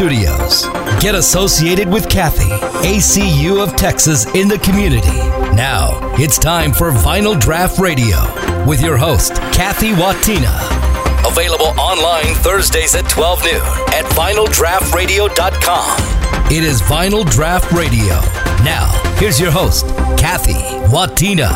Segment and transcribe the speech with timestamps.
[0.00, 0.64] studios.
[0.98, 2.48] Get associated with Cathie,
[2.88, 5.18] ACU of Texas in the community.
[5.54, 8.16] Now, it's time for Vinyl Draft Radio
[8.66, 10.56] with your host, Cathie Watina.
[11.28, 13.60] Available online Thursdays at 12 noon
[13.92, 16.50] at vinyldraftradio.com.
[16.50, 18.22] It is Vinyl Draft Radio.
[18.64, 19.84] Now, here's your host,
[20.16, 21.50] Cathie Watina.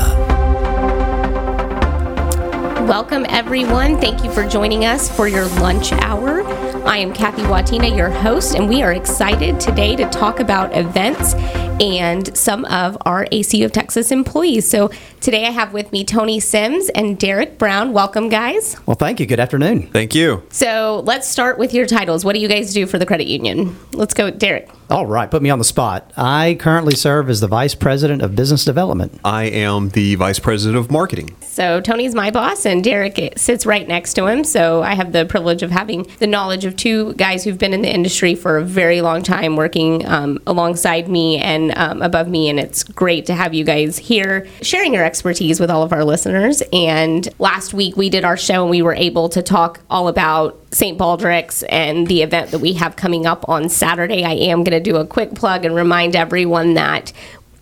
[2.86, 3.98] Welcome, everyone.
[3.98, 6.42] Thank you for joining us for your lunch hour.
[6.86, 11.32] I am Cathie Watina, your host, and we are excited today to talk about events
[11.80, 14.68] and some of our ACU of Texas employees.
[14.68, 17.92] So today I have with me Tony Sims and Derek Brown.
[17.92, 18.76] Welcome, guys.
[18.86, 19.26] Well, thank you.
[19.26, 19.88] Good afternoon.
[19.88, 20.42] Thank you.
[20.50, 22.24] So let's start with your titles.
[22.24, 23.76] What do you guys do for the credit union?
[23.92, 24.70] Let's go, Derek.
[24.90, 26.12] All right, put me on the spot.
[26.16, 29.18] I currently serve as the Vice President of Business Development.
[29.24, 31.34] I am the Vice President of Marketing.
[31.40, 34.44] So Tony's my boss, and Derek sits right next to him.
[34.44, 37.80] So I have the privilege of having the knowledge of two guys who've been in
[37.80, 42.48] the industry for a very long time, working um, alongside me and um, above me.
[42.48, 46.04] And it's great to have you guys here sharing your expertise with all of our
[46.04, 46.62] listeners.
[46.72, 50.60] And last week we did our show, and we were able to talk all about
[50.72, 50.98] St.
[50.98, 54.24] Baldrick's and the event that we have coming up on Saturday.
[54.24, 57.12] I am going to do a quick plug and remind everyone that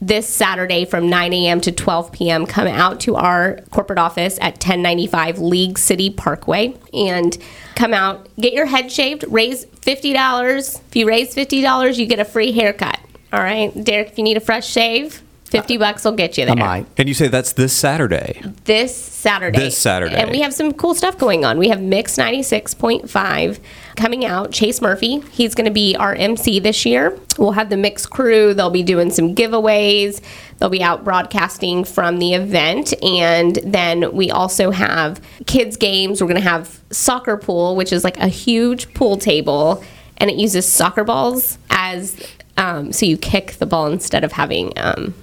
[0.03, 1.61] this Saturday from 9 a.m.
[1.61, 2.45] to 12 p.m.
[2.45, 7.39] come out to our corporate office at 1095 League City Parkway and
[7.77, 10.81] come out, get your head shaved, raise $50.
[10.89, 12.99] If you raise $50, you get a free haircut.
[13.33, 16.47] All right, Derek, if you need a fresh shave, 50 uh, bucks will get you
[16.47, 16.55] there.
[16.55, 16.87] I might.
[16.97, 18.43] And you say that's this Saturday.
[18.65, 19.59] This Saturday.
[19.59, 20.17] This Saturday.
[20.17, 21.59] And we have some cool stuff going on.
[21.59, 23.61] We have Mix 96.5
[23.97, 24.53] coming out.
[24.53, 27.19] Chase Murphy, he's going to be our MC this year.
[27.39, 28.55] We'll have the Mix crew.
[28.55, 30.23] They'll be doing some giveaways.
[30.59, 32.95] They'll be out broadcasting from the event.
[33.03, 36.21] And then we also have kids' games.
[36.21, 39.85] We're going to have soccer pool, which is like a huge pool table.
[40.17, 42.17] And it uses soccer balls as
[42.57, 45.15] um, so you kick the ball instead of having um,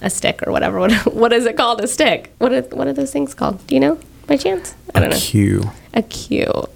[0.00, 0.78] a stick or whatever.
[0.80, 1.80] What, what is it called?
[1.80, 2.32] A stick.
[2.38, 3.64] What are, what are those things called?
[3.66, 4.74] Do you know by chance?
[4.94, 5.16] I don't know.
[5.18, 5.70] Q.
[5.94, 6.68] A cue.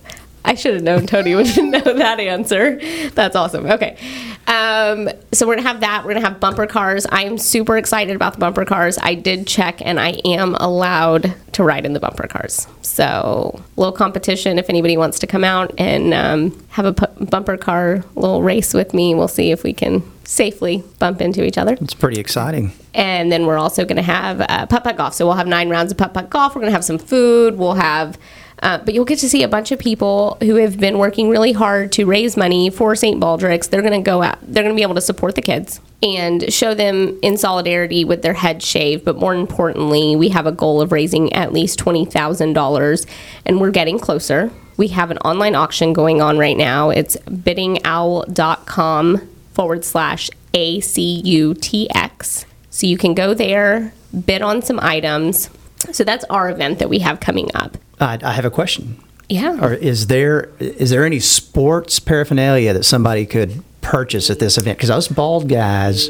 [0.47, 2.81] I should have known Tony would know that answer.
[3.11, 3.67] That's awesome.
[3.67, 3.99] Okay.
[4.47, 6.05] Um, so we're going to have that.
[6.05, 7.05] We're going to have bumper cars.
[7.11, 8.97] I am super excited about the bumper cars.
[9.03, 12.69] I did check and I am allowed to ride in the bumper cars.
[12.83, 18.05] So, little competition if anybody wants to come out and um, have a bumper car
[18.15, 19.17] little race with me.
[19.17, 21.77] We'll see if we can safely bump into each other.
[21.81, 22.73] It's pretty exciting.
[22.95, 25.15] And then we're also going to have uh, putt putt golf.
[25.15, 26.55] So we'll have nine rounds of putt putt golf.
[26.55, 27.57] We're going to have some food.
[27.59, 28.17] We'll have,
[28.63, 31.53] uh, but you'll get to see a bunch of people who have been working really
[31.53, 33.21] hard to raise money for St.
[33.21, 33.69] Baldrick's.
[33.69, 34.39] They're going to go out.
[34.43, 38.23] They're going to be able to support the kids and show them in solidarity with
[38.23, 39.05] their head shaved.
[39.05, 43.07] But more importantly, we have a goal of raising at least twenty thousand dollars,
[43.45, 44.51] and we're getting closer.
[44.77, 46.91] We have an online auction going on right now.
[46.91, 52.45] It's biddingowl.com forward slash ACUTX.
[52.71, 53.95] So you can go there,
[54.27, 55.49] bid on some items.
[55.93, 57.79] So that's our event that we have coming up.
[58.01, 59.03] I, I have a question.
[59.29, 59.59] Yeah.
[59.61, 64.79] Or is there is there any sports paraphernalia that somebody could purchase at this event?
[64.79, 66.09] Because us bald guys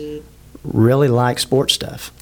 [0.65, 2.13] really like sports stuff.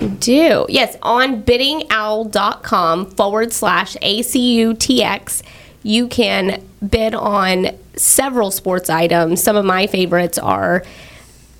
[0.00, 0.66] You do.
[0.68, 5.42] Yes, on biddingowl.com forward slash ACUTX,
[5.82, 9.42] you can bid on several sports items.
[9.42, 10.84] Some of my favorites are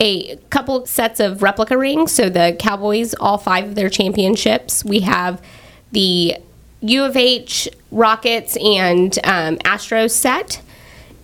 [0.00, 2.12] a couple sets of replica rings.
[2.12, 4.84] So the Cowboys, all five of their championships.
[4.84, 5.42] We have
[5.90, 6.36] the
[6.80, 10.62] U of H Rockets and um, Astros set.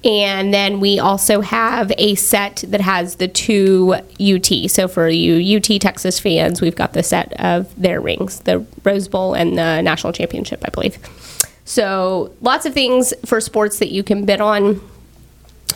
[0.04, 4.70] And then we also have a set that has the two UT.
[4.70, 9.09] So for you UT Texas fans, we've got the set of their rings, the Rose
[9.09, 10.98] Bowl and the national championship, I believe.
[11.64, 14.81] So lots of things for sports that you can bid on.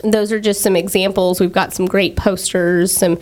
[0.05, 1.41] Those are just some examples.
[1.41, 3.19] We've got some great posters, some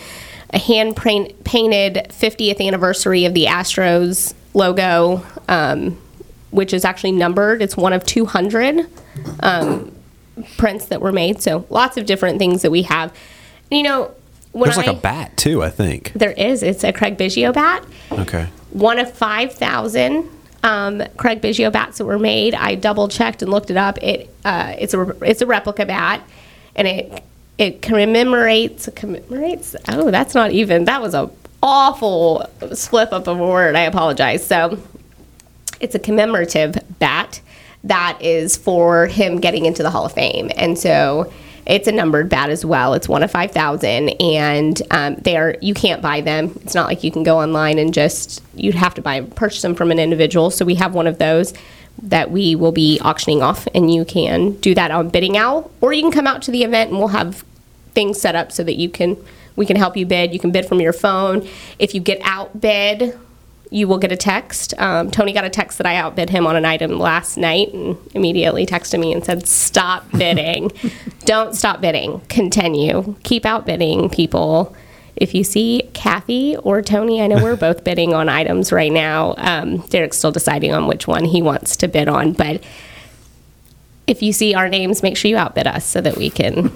[0.50, 6.00] a hand paint, painted 50th anniversary of the Astros logo, um,
[6.56, 7.62] which is actually numbered.
[7.62, 8.87] It's one of 200
[9.41, 9.93] um,
[10.56, 11.41] prints that were made.
[11.41, 13.12] So lots of different things that we have.
[13.71, 14.10] And, you know,
[14.53, 16.13] when There's like a bat too, I think.
[16.15, 16.63] There is.
[16.63, 18.48] It's a Craig Biggio bat Okay.
[18.71, 20.30] one of 5,000
[20.65, 22.54] um, Craig Biggio bats that were made.
[22.54, 24.03] I double checked and looked it up.
[24.03, 26.27] It uh, it's a it's a replica bat,
[26.75, 27.22] and it
[27.57, 29.77] it commemorates commemorates.
[29.89, 30.86] Oh, that's not even.
[30.86, 31.30] That was a
[31.63, 33.77] awful slip up of a word.
[33.77, 34.45] I apologize.
[34.45, 34.78] So
[35.81, 37.41] it's a commemorative bat
[37.84, 41.33] that is for him getting into the Hall of Fame, and so
[41.67, 42.95] it's a numbered bat as well.
[42.95, 46.53] It's one of five thousand, and um, they are you can't buy them.
[46.63, 49.75] It's not like you can go online and just you'd have to buy purchase them
[49.75, 50.51] from an individual.
[50.51, 51.53] So we have one of those
[52.03, 55.93] that we will be auctioning off, and you can do that on Bidding Owl, or
[55.93, 57.45] you can come out to the event and we'll have
[57.93, 59.17] things set up so that you can
[59.57, 60.33] we can help you bid.
[60.33, 61.49] You can bid from your phone.
[61.78, 63.19] If you get outbid,
[63.71, 64.74] you will get a text.
[64.78, 67.97] Um, Tony got a text that I outbid him on an item last night and
[68.15, 70.71] immediately texted me and said, Stop bidding.
[71.24, 72.21] Don't stop bidding.
[72.28, 73.16] Continue.
[73.24, 74.74] Keep outbidding people.
[75.16, 79.34] If you see Cathie or Tony, I know we're both bidding on items right now.
[79.39, 82.63] Um, Derek's still deciding on which one he wants to bid on, but
[84.07, 86.71] if you see our names, make sure you outbid us so that we can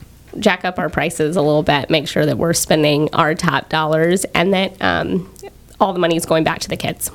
[0.38, 4.24] jack up our prices a little bit, make sure that we're spending our top dollars
[4.34, 5.32] and that um,
[5.80, 7.10] all the money is going back to the kids.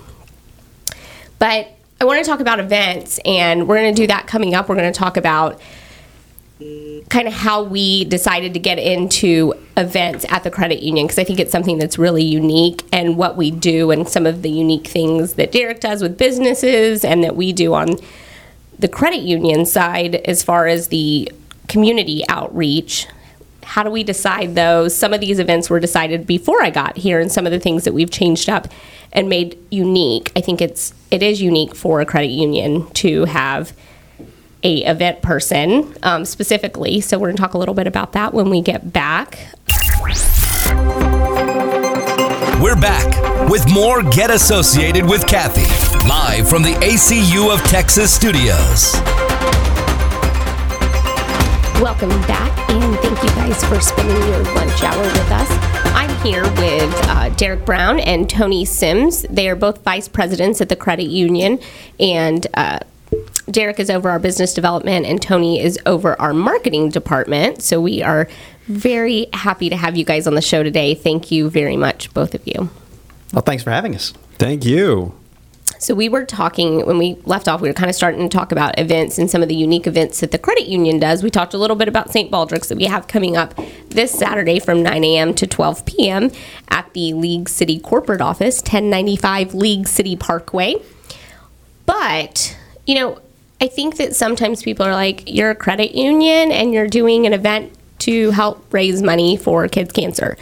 [1.40, 1.70] But
[2.00, 4.70] I want to talk about events, and we're going to do that coming up.
[4.70, 5.60] We're going to talk about
[7.10, 11.24] kind of how we decided to get into events at the credit union because I
[11.24, 14.88] think it's something that's really unique and what we do and some of the unique
[14.88, 17.96] things that Derek does with businesses and that we do on
[18.78, 21.32] the credit union side as far as the
[21.68, 23.08] community outreach.
[23.72, 24.94] How do we decide those?
[24.94, 27.86] Some of these events were decided before I got here and some of the things
[27.86, 28.68] that we've changed up
[29.14, 30.30] and made unique.
[30.36, 33.72] I think it's it is unique for a credit union to have
[34.62, 37.00] a event person um, specifically.
[37.00, 39.40] So we're going to talk a little bit about that when we get back.
[42.62, 45.64] We're back with more Get Associated with Cathie,
[46.10, 48.96] live from the ACU of Texas studios.
[51.82, 55.48] Welcome back, and thank you guys for spending your lunch hour with us.
[55.96, 59.24] I'm here with uh, Derek Brown and Tony Sims.
[59.24, 61.60] They are both vice presidents at the credit union,
[62.00, 62.82] and uh,
[63.50, 67.64] Derek is over our business development, and Tony is over our marketing department.
[67.64, 68.30] So we are
[68.68, 70.94] very happy to have you guys on the show today.
[70.94, 72.70] Thank you very much, both of you.
[73.34, 74.14] Well, thanks for having us.
[74.38, 75.16] Thank you.
[75.82, 77.60] So we were talking when we left off.
[77.60, 80.20] We were kind of starting to talk about events and some of the unique events
[80.20, 81.24] that the credit union does.
[81.24, 82.30] We talked a little bit about St.
[82.30, 85.34] Baldrick's that we have coming up this Saturday from 9 a.m.
[85.34, 86.32] to 12 p.m.
[86.70, 90.76] at the League City corporate office, 1095 League City Parkway.
[91.88, 92.56] But
[92.86, 93.20] you know,
[93.60, 97.34] I think that sometimes people are like, "You're a credit union and you're doing an
[97.34, 100.38] event to help raise money for kids' cancer."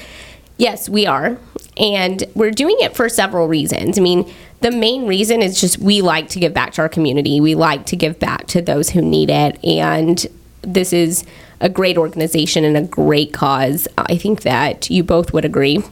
[0.58, 1.38] Yes, we are.
[1.80, 3.98] And we're doing it for several reasons.
[3.98, 4.32] I mean,
[4.62, 7.40] the main reason is just we like to give back to our community.
[7.40, 9.64] We like to give back to those who need it.
[9.64, 10.26] And
[10.62, 11.24] this is
[11.62, 13.88] a great organization and a great cause.
[13.98, 15.84] I think that you both would agree.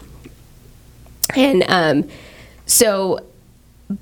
[1.36, 2.10] And um,
[2.66, 3.20] so,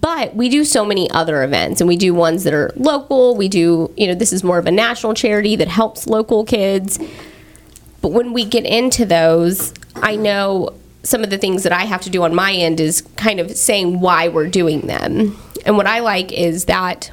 [0.02, 3.36] but we do so many other events and we do ones that are local.
[3.36, 7.00] We do, you know, this is more of a national charity that helps local kids.
[8.02, 10.74] But when we get into those, I know
[11.06, 13.56] some of the things that I have to do on my end is kind of
[13.56, 15.38] saying why we're doing them.
[15.66, 17.12] And what I like is that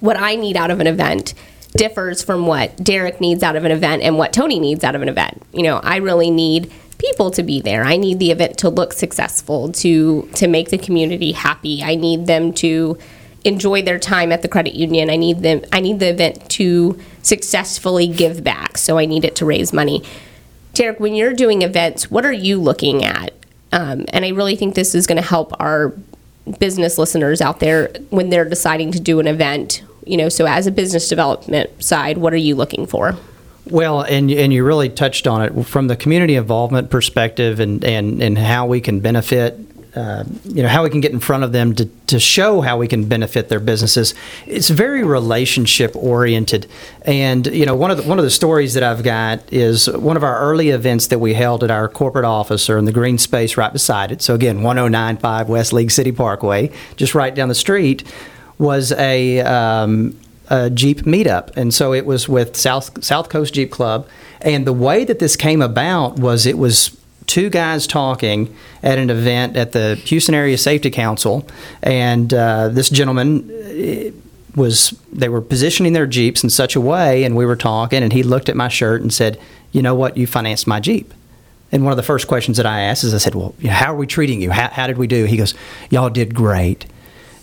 [0.00, 1.34] what I need out of an event
[1.72, 5.02] differs from what Derek needs out of an event and what Tony needs out of
[5.02, 5.42] an event.
[5.52, 7.84] You know, I really need people to be there.
[7.84, 11.82] I need the event to look successful, to to make the community happy.
[11.82, 12.98] I need them to
[13.44, 15.10] enjoy their time at the credit union.
[15.10, 18.78] I need them I need the event to successfully give back.
[18.78, 20.02] So I need it to raise money.
[20.78, 23.32] Derek, when you're doing events, what are you looking at?
[23.72, 25.92] Um, and I really think this is going to help our
[26.60, 29.82] business listeners out there when they're deciding to do an event.
[30.06, 33.16] You know, so as a business development side, what are you looking for?
[33.66, 38.22] Well, and and you really touched on it from the community involvement perspective, and and
[38.22, 39.58] and how we can benefit.
[39.98, 42.78] Uh, you know how we can get in front of them to, to show how
[42.78, 44.14] we can benefit their businesses.
[44.46, 46.68] It's very relationship oriented,
[47.02, 50.16] and you know one of the, one of the stories that I've got is one
[50.16, 53.18] of our early events that we held at our corporate office or in the green
[53.18, 54.22] space right beside it.
[54.22, 58.04] So again, 1095 West League City Parkway, just right down the street,
[58.56, 63.72] was a um, a Jeep meetup, and so it was with South South Coast Jeep
[63.72, 64.06] Club.
[64.40, 66.96] And the way that this came about was it was
[67.28, 71.46] two guys talking at an event at the Houston Area Safety Council,
[71.82, 74.10] and uh, this gentleman uh,
[74.56, 78.12] was they were positioning their Jeeps in such a way, and we were talking, and
[78.12, 79.38] he looked at my shirt and said,
[79.70, 80.16] "You know what?
[80.16, 81.14] You financed my Jeep."
[81.70, 83.96] And one of the first questions that I asked is, I said, "Well, how are
[83.96, 84.50] we treating you?
[84.50, 85.54] How, how did we do?" He goes,
[85.90, 86.86] "Y'all did great."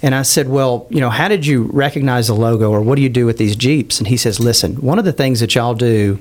[0.02, 3.02] And I said, Well, you know, how did you recognize the logo or what do
[3.02, 3.98] you do with these Jeeps?
[3.98, 6.20] And he says, Listen, one of the things that y'all do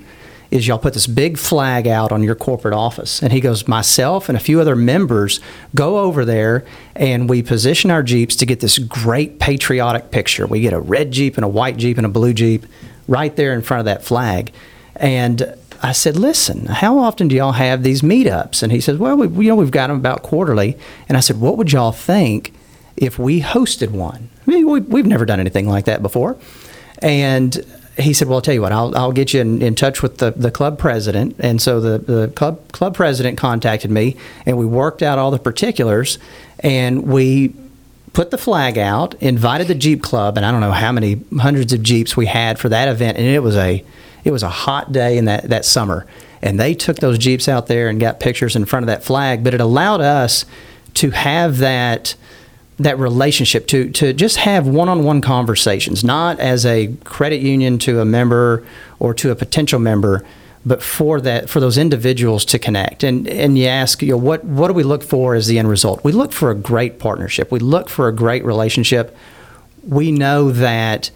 [0.55, 3.23] is y'all put this big flag out on your corporate office.
[3.23, 5.41] And he goes, Myself and a few other members
[5.75, 10.47] go over there and we position our Jeeps to get this great patriotic picture.
[10.47, 12.67] We get a red Jeep and a white Jeep and a blue Jeep
[13.09, 14.53] right there in front of that flag.
[14.97, 19.17] And I said, "Listen, how often do y'all have these meetups?" And he says, "Well,
[19.17, 22.53] we, you know, we've got them about quarterly." And I said, "What would y'all think
[22.97, 24.29] if we hosted one.
[24.47, 26.37] I mean, we, we've never done anything like that before.
[27.01, 27.65] And
[27.99, 28.73] he said, "Well, I'll tell you what.
[28.73, 31.99] I'll, I'll get you in, in touch with the, the club president." And so the,
[31.99, 36.19] the club club president contacted me, and we worked out all the particulars,
[36.61, 37.55] and we
[38.13, 41.73] put the flag out, invited the Jeep Club, and I don't know how many hundreds
[41.73, 43.85] of Jeeps we had for that event, and it was a
[44.25, 46.07] it was a hot day in that that summer,
[46.43, 49.45] and they took those Jeeps out there and got pictures in front of that flag,
[49.45, 50.45] but it allowed us
[50.95, 52.15] to have that
[52.79, 58.05] that relationship to to just have one-on-one conversations not as a credit union to a
[58.05, 58.67] member
[58.99, 60.25] or to a potential member
[60.67, 63.05] but for that for those individuals to connect.
[63.05, 65.69] And and you ask you know what what do we look for as the end
[65.69, 66.03] result?
[66.05, 67.53] We look for a great partnership.
[67.53, 69.17] We look for a great relationship.
[69.87, 71.11] We know that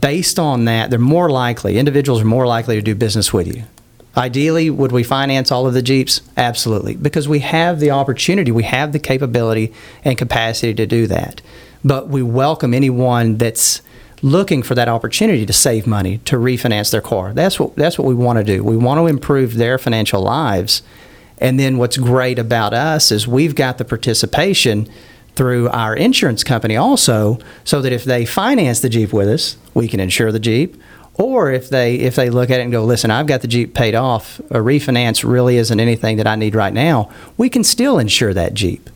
[0.00, 3.62] based on that they're more likely individuals are more likely to do business with you
[4.16, 6.22] Ideally, would we finance all of the Jeeps?
[6.36, 9.72] Absolutely, because we have the opportunity, we have the capability
[10.04, 11.42] and capacity to do that.
[11.84, 13.82] But we welcome anyone that's
[14.22, 17.34] looking for that opportunity to save money to refinance their car.
[17.34, 18.64] That's what that's what we want to do.
[18.64, 20.82] We want to improve their financial lives.
[21.38, 24.88] And then what's great about us is we've got the participation
[25.34, 29.86] through our insurance company also so that if they finance the Jeep with us, we
[29.86, 30.80] can insure the Jeep
[31.18, 33.74] or if they if they look at it and go, listen, I've got the Jeep
[33.74, 37.10] paid off, a refinance really isn't anything that I need right now.
[37.36, 38.90] We can still insure that Jeep.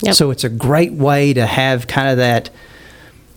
[0.00, 0.14] Yep.
[0.14, 2.50] So it's a great way to have kind of that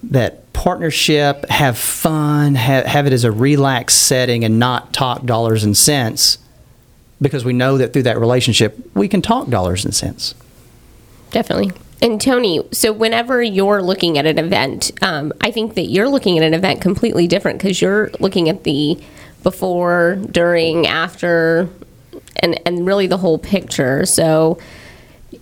[0.03, 5.63] that partnership, have fun, have, have it as a relaxed setting, and not talk dollars
[5.63, 6.39] and cents,
[7.21, 10.33] because we know that through that relationship we can talk dollars and cents.
[11.31, 11.71] Definitely.
[12.05, 16.37] And Tony, so whenever you're looking at an event, um, I think that you're looking
[16.37, 18.99] at an event completely different because you're looking at the
[19.41, 21.67] before, during, after,
[22.35, 24.05] and and really the whole picture.
[24.05, 24.59] So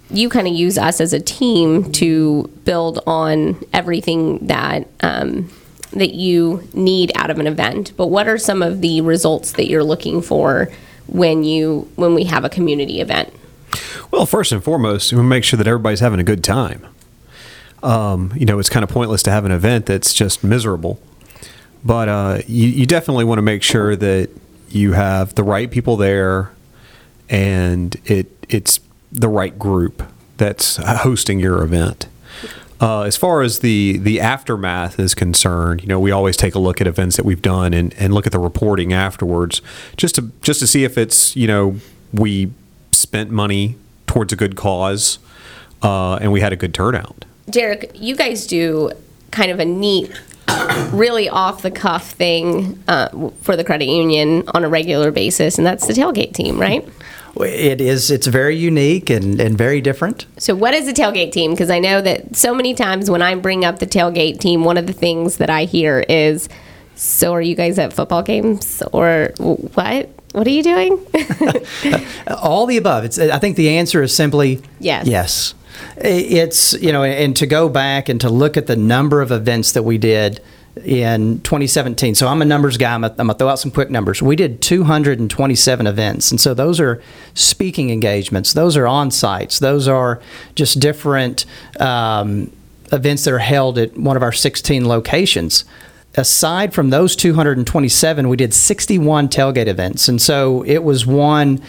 [0.10, 5.50] you kind of use us as a team to build on everything that um,
[5.91, 7.91] that you need out of an event.
[7.98, 10.70] But what are some of the results that you're looking for
[11.08, 13.34] when you when we have a community event?
[14.13, 16.86] Well, first and foremost, we make sure that everybody's having a good time.
[17.82, 21.01] Um, you know, it's kind of pointless to have an event that's just miserable.
[21.84, 24.29] But uh, you, you definitely want to make sure that
[24.70, 26.51] you have the right people there,
[27.27, 28.79] and it it's
[29.12, 30.03] the right group
[30.38, 32.05] that's hosting your event.
[32.79, 36.60] Uh, as far as the the aftermath is concerned, you know, we always take a
[36.60, 39.60] look at events that we've done and, and look at the reporting afterwards,
[39.98, 41.77] just to just to see if it's you know
[42.13, 42.51] we
[42.91, 43.75] spent money
[44.13, 45.17] towards a good cause,
[45.82, 47.25] uh, and we had a good turnout.
[47.50, 48.91] Derek, you guys do
[49.32, 50.12] kind of a neat,
[50.91, 55.65] really off the cuff thing uh, for the credit union on a regular basis, and
[55.65, 56.88] that's the tailgate team, right?
[57.38, 58.12] It is.
[58.12, 60.27] It's very unique and, and very different.
[60.38, 61.50] So, what is the tailgate team?
[61.50, 64.77] Because I know that so many times when I bring up the tailgate team, one
[64.77, 66.48] of the things that I hear is,
[66.96, 71.00] "So, are you guys at football games or what?" What are you doing?
[72.28, 73.04] All the above.
[73.06, 73.20] It's.
[73.20, 75.06] I think the answer is simply yes.
[75.06, 75.54] Yes.
[75.98, 79.74] It's you know, and to go back and to look at the number of events
[79.74, 80.42] that we did
[80.84, 82.16] in 2017.
[82.16, 82.96] So I'm a numbers guy.
[82.96, 84.24] I'm gonna throw out some quick numbers.
[84.24, 87.02] We did 227 events, and so those are
[87.36, 88.54] speaking engagements.
[88.54, 89.60] Those are on sites.
[89.60, 90.20] Those are
[90.56, 91.46] just different
[91.80, 92.52] um,
[92.92, 95.64] events that are held at one of our 16 locations
[96.15, 100.08] aside from those 227, we did 61 tailgate events.
[100.08, 101.62] And so it was one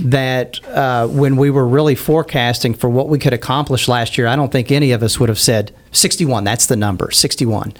[0.00, 4.36] that uh, when we were really forecasting for what we could accomplish last year, I
[4.36, 6.44] don't think any of us would have said 61.
[6.44, 7.74] That's the number, 61.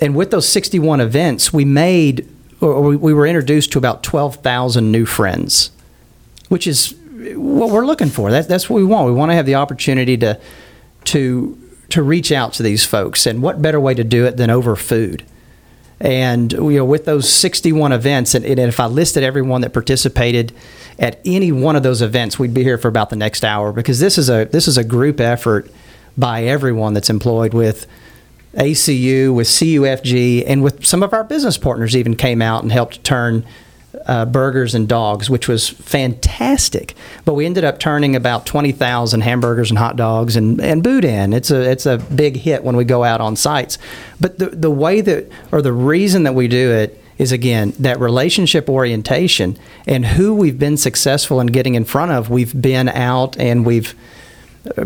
[0.00, 2.28] And with those 61 events, we made,
[2.60, 5.70] or we were introduced to about 12,000 new friends,
[6.48, 6.94] which is
[7.34, 8.30] what we're looking for.
[8.30, 9.06] That, that's what we want.
[9.06, 10.40] We want to have the opportunity to,
[11.04, 11.58] to,
[11.90, 13.26] to reach out to these folks.
[13.26, 15.24] And what better way to do it than over food?
[16.00, 20.52] And you know, with those 61 events, and, and if I listed everyone that participated
[20.98, 24.00] at any one of those events, we'd be here for about the next hour because
[24.00, 25.70] this is a this is a group effort
[26.16, 27.86] by everyone that's employed with
[28.54, 33.04] ACU, with CUFG, and with some of our business partners even came out and helped
[33.04, 33.46] turn
[34.10, 36.96] uh, burgers and dogs, which was fantastic.
[37.24, 41.32] But we ended up turning about twenty thousand hamburgers and hot dogs and, and boudin.
[41.32, 43.78] It's a it's a big hit when we go out on sites.
[44.20, 48.00] But the the way that or the reason that we do it is again that
[48.00, 52.30] relationship orientation and who we've been successful in getting in front of.
[52.30, 53.94] We've been out and we've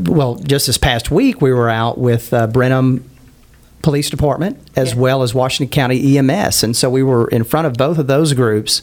[0.00, 3.09] well just this past week we were out with uh, Brenham
[3.81, 5.00] Police Department as yeah.
[5.00, 6.62] well as Washington County EMS.
[6.62, 8.83] And so we were in front of both of those groups,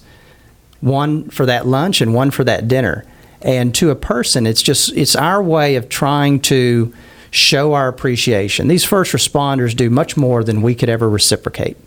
[0.82, 3.06] one for that lunch and one for that dinner.
[3.42, 6.94] And to a person, it's just it's our way of trying to
[7.32, 8.68] show our appreciation.
[8.68, 11.78] These first responders do much more than we could ever reciprocate.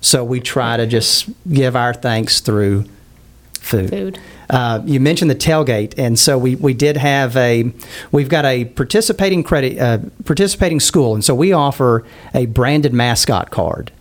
[0.00, 2.84] So we try to just give our thanks through
[3.60, 3.90] food.
[3.90, 4.20] Food.
[4.48, 7.72] Uh, you mentioned the tailgate, and so we, we did have a
[8.10, 13.50] we've got a participating credit uh, participating school, and so we offer a branded mascot
[13.50, 13.92] card,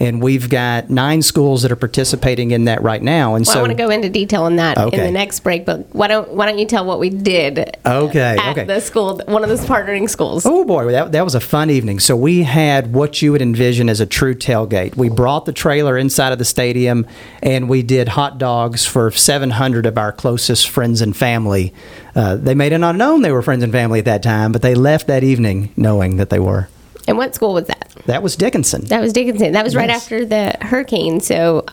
[0.00, 3.34] and we've got nine schools that are participating in that right now.
[3.34, 5.64] And Well, so I want to go into detail on that in the next break,
[5.64, 8.64] but why don't why don't you tell what we did Okay, at okay.
[8.64, 10.44] the school, one of those partnering schools?
[10.44, 12.00] Oh boy, that, that was a fun evening.
[12.00, 14.96] So we had what you would envision as a true tailgate.
[14.96, 17.06] We brought the trailer inside of the stadium
[17.42, 21.72] and we did hot dogs for 700 of our closest friends and family.
[22.14, 24.62] Uh, they may have not known they were friends and family at that time, but
[24.62, 26.68] they left that evening knowing that they were.
[27.08, 27.92] And what school was that?
[28.06, 28.84] That was Dickinson.
[28.86, 29.52] That was Dickinson.
[29.52, 30.02] That was right Yes.
[30.02, 31.20] after the hurricane.
[31.20, 31.64] So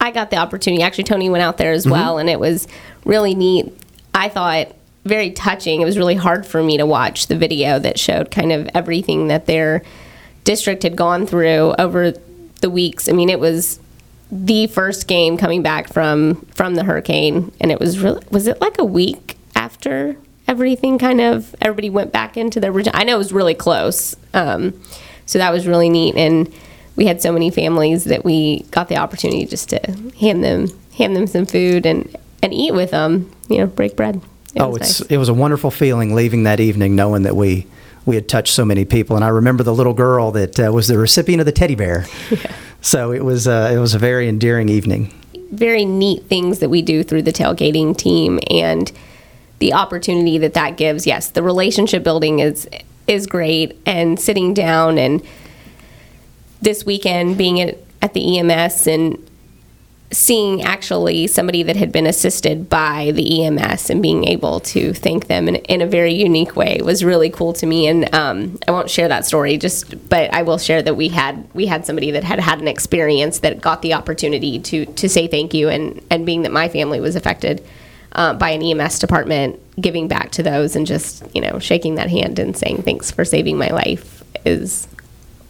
[0.00, 0.82] I got the opportunity.
[0.82, 1.76] Actually, Tony went out there Mm-hmm.
[1.76, 2.66] as well, and it was
[3.04, 3.72] really neat.
[4.14, 5.80] I thought very touching.
[5.80, 9.28] It was really hard for me to watch the video that showed kind of everything
[9.28, 9.82] that their
[10.44, 12.12] district had gone through over
[12.60, 13.08] the weeks.
[13.08, 13.80] I mean, it was
[14.30, 18.60] the first game coming back from from the hurricane, and it was really was it
[18.60, 20.16] like a week after
[20.48, 22.98] everything kind of everybody went back into their original.
[22.98, 24.78] I know it was really close, um,
[25.26, 26.52] so that was really neat, and
[26.96, 29.78] we had so many families that we got the opportunity just to
[30.20, 33.30] hand them hand them some food and and eat with them.
[33.48, 34.20] You know, break bread.
[34.54, 35.10] It oh, it's nice.
[35.10, 37.66] it was a wonderful feeling leaving that evening knowing that we
[38.06, 39.16] we had touched so many people.
[39.16, 42.06] And I remember the little girl that uh, was the recipient of the teddy bear.
[42.30, 42.54] Yeah.
[42.80, 45.12] So it was uh, it was a very endearing evening.
[45.50, 48.92] very neat things that we do through the tailgating team and
[49.58, 52.68] the opportunity that that gives yes the relationship building is
[53.06, 55.22] is great and sitting down and
[56.60, 59.28] this weekend being at, at the ems and
[60.10, 65.26] seeing actually somebody that had been assisted by the EMS and being able to thank
[65.26, 67.86] them in, in a very unique way was really cool to me.
[67.86, 71.46] And um, I won't share that story, just but I will share that we had
[71.52, 75.26] we had somebody that had had an experience that got the opportunity to to say
[75.26, 77.64] thank you, and and being that my family was affected.
[78.12, 82.10] Uh, by an EMS department, giving back to those and just you know shaking that
[82.10, 84.88] hand and saying thanks for saving my life is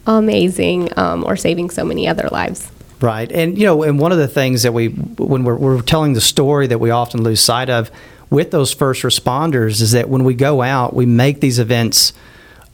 [0.06, 2.70] amazing, um, or saving so many other lives.
[3.00, 3.30] Right.
[3.30, 6.20] And, you know, and one of the things that we, when we're, we're telling the
[6.20, 7.90] story that we often lose sight of
[8.30, 12.12] with those first responders is that when we go out, we make these events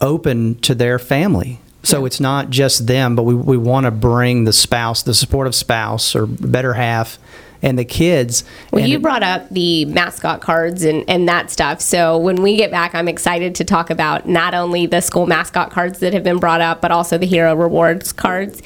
[0.01, 1.59] open to their family.
[1.83, 5.53] So it's not just them, but we, we want to bring the spouse, the supportive
[5.53, 7.19] spouse or better half,
[7.65, 8.43] and the kids.
[8.71, 11.81] Well, And you brought up the mascot cards and, and that stuff.
[11.81, 15.71] So when we get back, I'm excited to talk about not only the school mascot
[15.71, 18.61] cards that have been brought up, but also the hero rewards cards.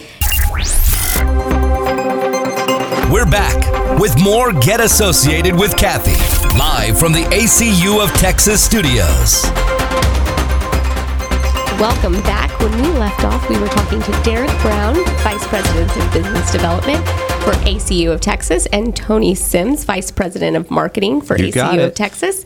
[3.10, 6.20] We're back with more Get Associated with Cathie,
[6.60, 9.44] live from the ACU of Texas studios.
[11.80, 12.60] Welcome back.
[12.60, 17.29] When we left off, we were talking to Derek Brown, Vice President of Business Development
[17.42, 21.94] for ACU of Texas, and Tony Sims, Vice President of Marketing for You ACU of.
[21.96, 22.44] Texas.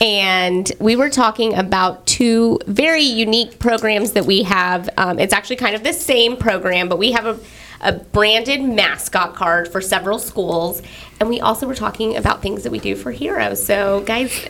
[0.00, 4.88] And we were talking about two very unique programs that we have.
[4.96, 7.38] Um, it's actually kind of the same program, but we have a,
[7.82, 10.80] a branded mascot card for several schools.
[11.20, 13.62] And we also were talking about things that we do for Heroes.
[13.64, 14.46] So, guys,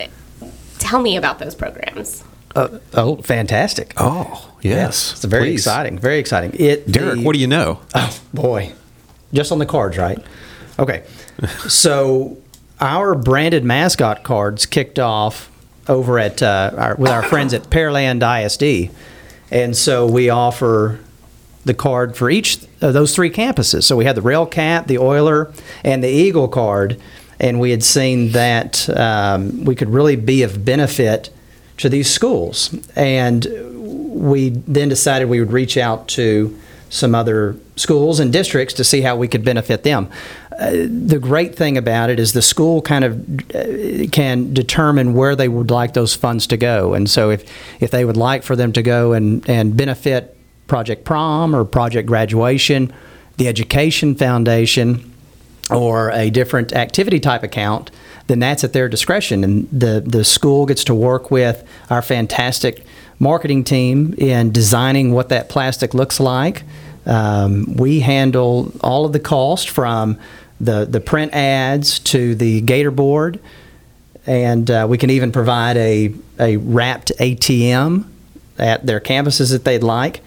[0.79, 2.23] tell me about those programs.
[2.55, 3.93] Uh, oh, fantastic.
[3.97, 5.11] Oh, yes.
[5.13, 5.61] It's very Please.
[5.61, 5.99] exciting.
[5.99, 6.53] Very exciting.
[6.57, 7.81] It, Derek, the- what do you know?
[7.93, 8.71] Oh boy,
[9.33, 10.19] just on the cards, right?
[10.79, 11.03] Okay,
[11.67, 12.37] so
[12.79, 15.49] our branded mascot cards kicked off
[15.87, 18.93] over at uh, our, with our friends at Pearland ISD,
[19.51, 20.99] and so we offer
[21.65, 23.83] the card for each of those three campuses.
[23.83, 26.99] So we had the Rail Cat, the Oiler, and the Eagle card,
[27.39, 31.29] and we had seen that um, we could really be of benefit
[31.77, 33.47] to these schools, and
[34.11, 36.57] we then decided we would reach out to
[36.91, 40.09] some other schools and districts to see how we could benefit them.
[40.59, 45.35] Uh, the great thing about it is the school kind of uh, can determine where
[45.35, 46.93] they would like those funds to go.
[46.93, 47.49] And so if,
[47.81, 52.07] if they would like for them to go and, and benefit Project Prom or Project
[52.07, 52.93] Graduation,
[53.37, 55.11] the Education Foundation,
[55.69, 57.89] or a different activity type account,
[58.27, 59.45] then that's at their discretion.
[59.45, 62.85] And the, the school gets to work with our fantastic
[63.19, 66.63] marketing team in designing what that plastic looks like.
[67.05, 70.19] Um, we handle all of the cost from
[70.59, 73.39] the, the print ads to the gator board,
[74.27, 78.05] and uh, we can even provide a, a wrapped ATM
[78.59, 80.21] at their campuses that they'd like.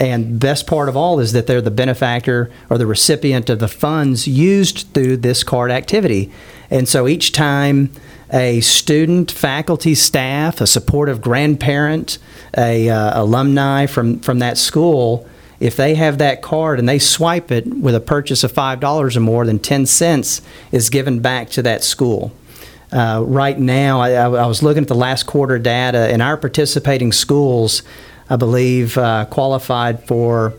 [0.00, 3.66] And best part of all is that they're the benefactor or the recipient of the
[3.66, 6.30] funds used through this card activity.
[6.70, 7.90] And so each time
[8.32, 12.18] a student, faculty, staff, a supportive grandparent,
[12.56, 15.26] a uh, alumni from, from that school
[15.60, 19.20] if they have that card and they swipe it with a purchase of $5 or
[19.20, 20.40] more, then 10 cents
[20.70, 22.32] is given back to that school.
[22.92, 27.12] Uh, right now, I, I was looking at the last quarter data, and our participating
[27.12, 27.82] schools,
[28.30, 30.54] I believe, uh, qualified for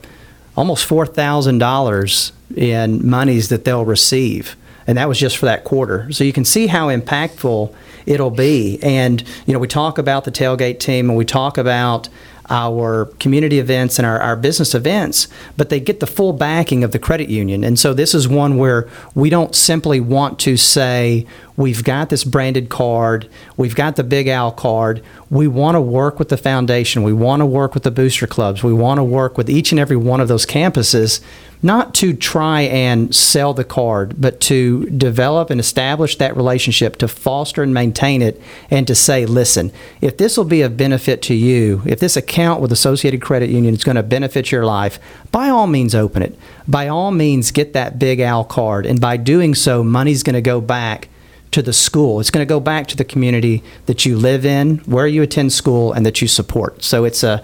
[0.55, 4.55] almost $4,000 in monies that they'll receive.
[4.85, 6.11] And that was just for that quarter.
[6.11, 7.73] So you can see how impactful
[8.05, 8.79] it'll be.
[8.81, 12.09] And, you know, we talk about the tailgate team and we talk about
[12.49, 16.91] our community events and our, our business events, but they get the full backing of
[16.91, 17.63] the credit union.
[17.63, 21.25] And so this is one where we don't simply want to say,
[21.57, 25.03] we've got this branded card, we've got the Big Al card.
[25.29, 28.63] We want to work with the foundation, we want to work with the booster clubs,
[28.63, 31.21] we want to work with each and every one of those campuses
[31.61, 37.07] not to try and sell the card, but to develop and establish that relationship, to
[37.07, 41.33] foster and maintain it, and to say, listen, if this will be of benefit to
[41.33, 44.99] you, if this account with Associated Credit Union is going to benefit your life,
[45.31, 46.37] by all means open it.
[46.67, 48.85] By all means get that Big Al card.
[48.85, 51.09] And by doing so, money's going to go back
[51.51, 52.19] to the school.
[52.19, 55.51] It's going to go back to the community that you live in, where you attend
[55.51, 56.83] school, and that you support.
[56.83, 57.43] So it's a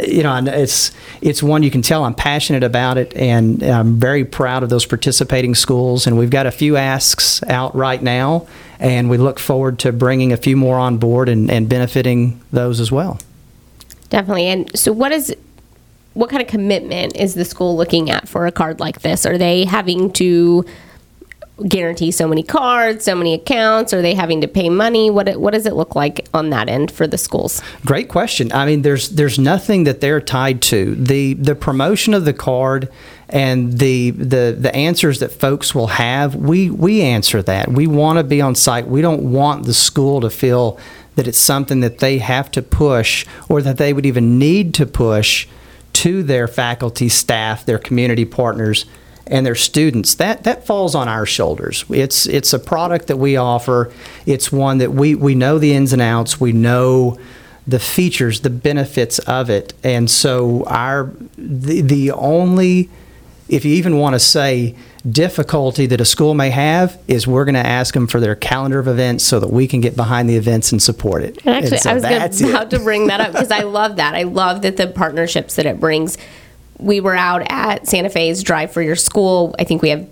[0.00, 4.24] you know, it's it's one you can tell I'm passionate about it, and I'm very
[4.24, 6.06] proud of those participating schools.
[6.06, 8.46] And we've got a few asks out right now,
[8.78, 12.80] and we look forward to bringing a few more on board and, and benefiting those
[12.80, 13.18] as well.
[14.08, 14.46] Definitely.
[14.46, 15.34] And so, what is
[16.14, 19.26] what kind of commitment is the school looking at for a card like this?
[19.26, 20.64] Are they having to
[21.68, 23.92] guarantee so many cards, so many accounts?
[23.92, 25.10] Are they having to pay money?
[25.10, 27.62] What what does it look like on that end for the schools?
[27.84, 28.50] Great question.
[28.52, 30.94] I mean, there's there's nothing that they're tied to.
[30.94, 32.88] the The promotion of the card
[33.28, 37.68] and the the the answers that folks will have, we we answer that.
[37.68, 38.86] We want to be on site.
[38.86, 40.78] We don't want the school to feel
[41.14, 44.86] that it's something that they have to push or that they would even need to
[44.86, 45.46] push
[45.92, 48.86] to their faculty, staff, their community partners
[49.26, 51.84] and their students, that, that falls on our shoulders.
[51.88, 53.92] It's, it's a product that we offer.
[54.26, 56.40] It's one that we, we know the ins and outs.
[56.40, 57.18] We know
[57.66, 59.72] the features, the benefits of it.
[59.84, 62.90] And so our the, the only
[63.48, 64.74] if you even want to say
[65.08, 68.78] difficulty that a school may have is we're going to ask them for their calendar
[68.78, 71.38] of events so that we can get behind the events and support it.
[71.44, 74.14] And actually, and so I was about to bring that up because I love that.
[74.14, 76.16] I love that the partnerships that it brings
[76.82, 79.54] we were out at Santa Fe's Drive for Your School.
[79.58, 80.08] I think we have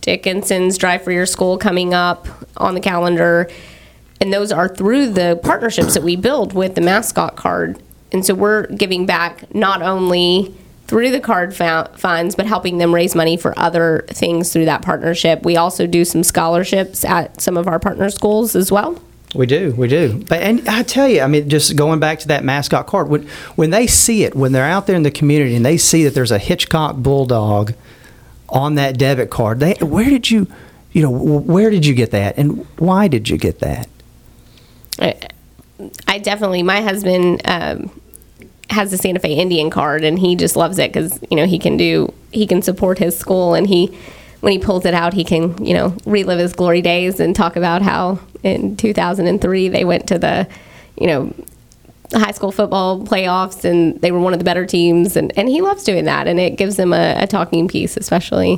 [0.00, 3.50] Dickinson's Drive for Your School coming up on the calendar.
[4.20, 7.82] And those are through the partnerships that we build with the mascot card.
[8.12, 10.54] And so we're giving back not only
[10.86, 15.42] through the card funds, but helping them raise money for other things through that partnership.
[15.42, 19.00] We also do some scholarships at some of our partner schools as well.
[19.34, 20.22] We do, we do.
[20.28, 23.26] But and I tell you, I mean, just going back to that mascot card, when
[23.54, 26.14] when they see it, when they're out there in the community and they see that
[26.14, 27.72] there's a Hitchcock Bulldog
[28.50, 30.46] on that debit card, they where did you,
[30.92, 33.88] you know, where did you get that, and why did you get that?
[34.98, 35.14] I,
[36.06, 37.90] I definitely, my husband um,
[38.68, 41.58] has the Santa Fe Indian card, and he just loves it because you know he
[41.58, 43.96] can do he can support his school, and he
[44.42, 47.54] when he pulls it out, he can, you know, relive his glory days and talk
[47.54, 50.48] about how in 2003 they went to the,
[50.98, 51.32] you know,
[52.12, 55.16] high school football playoffs and they were one of the better teams.
[55.16, 56.26] And, and he loves doing that.
[56.26, 58.56] And it gives him a, a talking piece, especially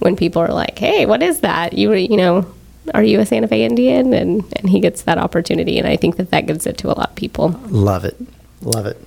[0.00, 1.74] when people are like, hey, what is that?
[1.74, 2.52] You, were, you know,
[2.92, 4.12] are you a Santa Fe Indian?
[4.12, 5.78] And, and he gets that opportunity.
[5.78, 7.50] And I think that that gives it to a lot of people.
[7.68, 8.16] Love it.
[8.62, 9.00] Love it.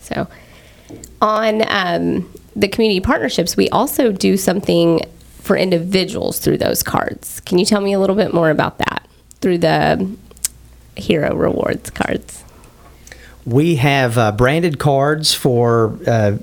[0.00, 0.26] So
[1.20, 5.02] on um, the community partnerships, we also do something
[5.42, 7.40] for individuals through those cards.
[7.40, 9.08] Can you tell me a little bit more about that
[9.40, 10.16] through the
[10.96, 12.44] Hero Rewards cards?
[13.44, 16.38] We have uh, branded cards for uh,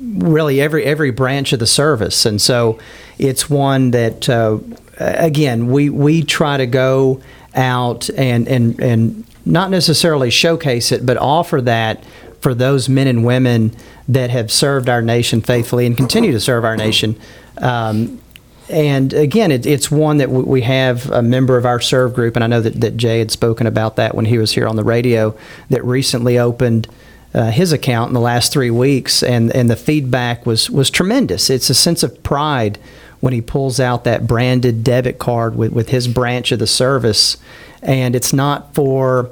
[0.00, 2.80] really every every branch of the service, and so
[3.16, 4.58] it's one that uh,
[4.98, 7.22] again we we try to go
[7.54, 12.02] out and and and not necessarily showcase it, but offer that
[12.40, 13.74] for those men and women
[14.08, 17.18] that have served our nation faithfully and continue to serve our nation.
[17.58, 18.20] Um,
[18.68, 22.44] and again, it, it's one that we have a member of our serve group, and
[22.44, 24.84] I know that, that Jay had spoken about that when he was here on the
[24.84, 25.36] radio,
[25.70, 26.88] that recently opened
[27.32, 31.48] uh, his account in the last three weeks, and, and the feedback was, was tremendous.
[31.48, 32.78] It's a sense of pride
[33.20, 37.36] when he pulls out that branded debit card with, with his branch of the service,
[37.82, 39.30] and it's not for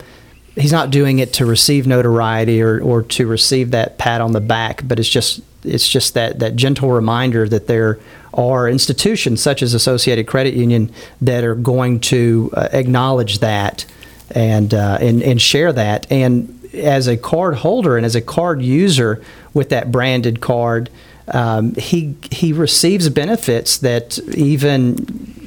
[0.55, 4.41] he's not doing it to receive notoriety or, or to receive that pat on the
[4.41, 7.99] back, but it's just it's just that that gentle reminder that there
[8.33, 13.85] are institutions such as Associated Credit Union that are going to uh, acknowledge that
[14.31, 16.11] and, uh, and and share that.
[16.11, 19.23] And as a card holder and as a card user
[19.53, 20.91] with that branded card,
[21.29, 24.97] um, he he receives benefits that even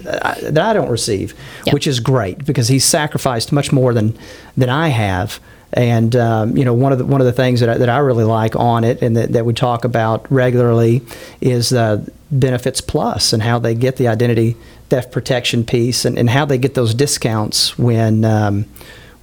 [0.08, 1.34] uh, that I don't receive,
[1.66, 1.74] Yep.
[1.74, 4.18] which is great because he's sacrificed much more than
[4.56, 5.40] than I have.
[5.74, 7.98] And um, you know, one of the one of the things that I, that I
[7.98, 11.02] really like on it, and that, that we talk about regularly,
[11.42, 14.56] is uh, benefits plus and how they get the identity
[14.90, 18.66] theft protection piece, and, and how they get those discounts when um,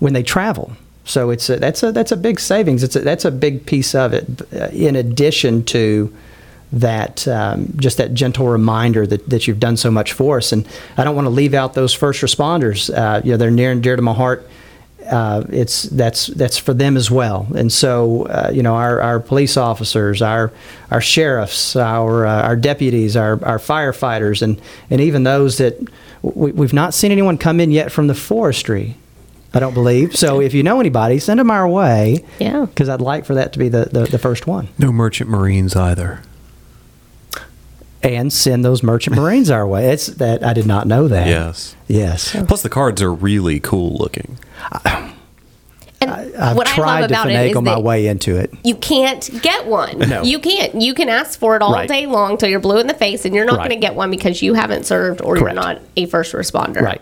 [0.00, 0.72] when they travel.
[1.07, 2.83] So it's a, that's a that's a big savings.
[2.83, 4.24] It's a, that's a big piece of it.
[4.52, 6.14] uh, In addition to
[6.72, 10.52] that um, just that gentle reminder that, that you've done so much for us.
[10.52, 10.66] And
[10.98, 12.92] I don't want to leave out those first responders.
[12.92, 14.46] Uh, you know, they're near and dear to my heart.
[15.05, 17.47] Uh, it's that's that's for them as well.
[17.55, 20.51] And so, uh, you know, our, our police officers, our
[20.90, 25.79] our sheriffs, our uh, our deputies, our, our firefighters, and and even those that
[26.23, 28.97] we, we've not seen anyone come in yet from the forestry.
[29.53, 30.17] I don't believe.
[30.17, 32.25] So if you know anybody, send them our way.
[32.40, 32.64] Yeah.
[32.64, 34.67] Because I'd like for that to be the, the, the first one.
[34.79, 36.23] No merchant marines either.
[38.05, 39.90] And send those merchant marines our way.
[39.90, 41.27] It's that I did not know that.
[41.27, 41.75] Yes.
[41.88, 42.37] Yes.
[42.47, 44.38] Plus, the cards are really cool looking.
[46.01, 48.53] And I've what I tried love to about it is finagle my way into it.
[48.62, 49.99] you can't get one.
[50.01, 50.23] No.
[50.23, 50.75] You can't.
[50.81, 51.88] You can ask for it all Right.
[51.88, 53.69] day long till you're blue in the face, and you're not Right.
[53.71, 55.55] going to get one because you haven't served or Correct.
[55.55, 56.83] you're not a first responder.
[56.83, 57.01] Right.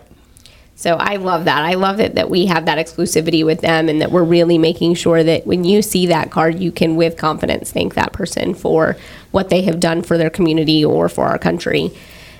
[0.75, 1.63] So I love that.
[1.63, 4.95] I love it that we have that exclusivity with them and that we're really making
[4.95, 8.97] sure that when you see that card, you can with confidence thank that person for
[9.31, 11.91] what they have done for their community or for our country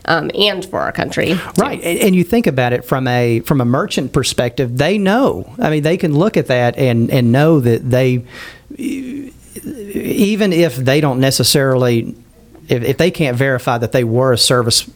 [0.05, 1.35] um, and for our country.
[1.57, 5.53] Right, and, and you think about it from a from a merchant perspective, they know.
[5.59, 8.25] I mean, they can look at that and and know that they,
[8.77, 12.15] even if they don't necessarily,
[12.67, 14.89] if, if they can't verify that they were a service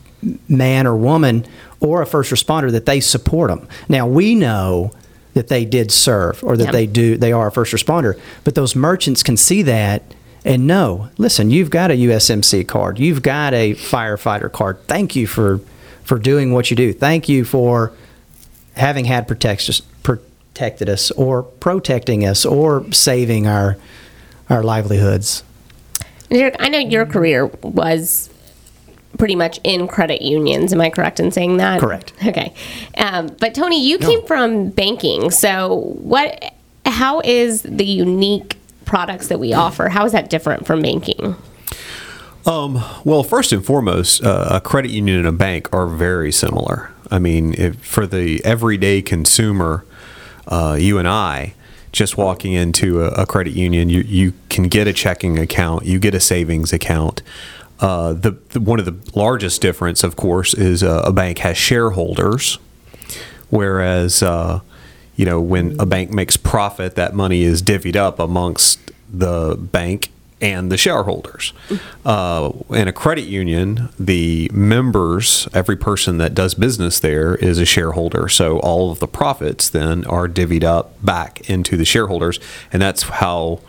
[0.50, 1.46] man or woman
[1.80, 3.68] or a first responder, that they support them.
[3.88, 4.92] Now we know
[5.34, 6.72] that they did serve or that Yeah.
[6.72, 10.02] they do they are a first responder, but those merchants can see that.
[10.46, 14.78] And know, listen, you've got a USMC card, you've got a firefighter card.
[14.88, 15.60] Thank you for
[16.04, 16.94] for doing what you do.
[16.94, 17.92] Thank you for
[18.76, 23.78] having had protect us, protected us, or protecting us, or saving our
[24.50, 25.44] our livelihoods.
[26.32, 28.30] I know your career was
[29.18, 30.74] pretty much in credit unions.
[30.74, 31.80] Am I correct in saying that?
[31.80, 32.14] Correct.
[32.26, 32.54] Okay.
[32.98, 35.32] Um, but Tony, you came from banking.
[35.32, 36.54] So what?
[36.86, 39.90] How is the unique products that we offer?
[39.90, 41.36] How is that different from banking?
[42.46, 46.92] Um, well, first and foremost, uh, a credit union and a bank are very similar.
[47.12, 49.86] I mean, if, for the everyday consumer,
[50.48, 51.56] uh, you and I,
[51.92, 56.00] just walking into a, a credit union, you, you can get a checking account, you
[56.00, 57.22] get a savings account.
[57.80, 61.58] Uh, the, the one of the largest difference, of course, is uh, a bank has
[61.58, 62.58] shareholders,
[63.50, 64.62] whereas uh,
[65.16, 70.10] you know when a bank makes profit, that money is divvied up amongst the bank
[70.40, 71.54] and the shareholders.
[72.06, 77.66] Uh, in a credit union, the members, every person that does business there, is a
[77.66, 78.28] shareholder.
[78.30, 82.40] So all of the profits then are divvied up back into the shareholders,
[82.72, 83.60] and that's how.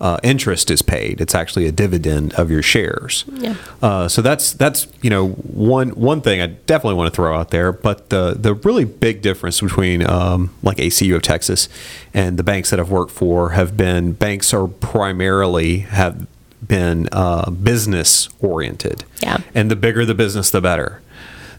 [0.00, 1.20] Uh, interest is paid.
[1.20, 3.26] It's actually a dividend of your shares.
[3.34, 3.54] Yeah.
[3.82, 7.50] Uh, so that's that's you know one one thing I definitely want to throw out
[7.50, 7.70] there.
[7.70, 11.68] But the the really big difference between um, like ACU of Texas
[12.14, 16.26] and the banks that I've worked for have been banks are primarily have
[16.66, 19.04] been uh, business oriented.
[19.22, 19.38] Yeah.
[19.54, 21.02] And the bigger the business, the better.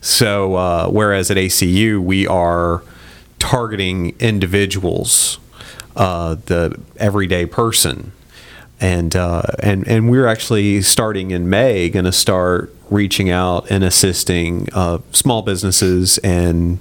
[0.02, 2.82] So uh, whereas at ACU we are
[3.38, 5.38] targeting individuals,
[5.96, 8.14] uh, the everyday person
[8.82, 13.84] and uh, and and we're actually starting in May going to start reaching out and
[13.84, 16.80] assisting uh, small businesses and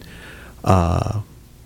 [0.64, 1.20] uh,